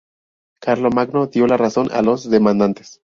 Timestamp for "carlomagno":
0.65-1.27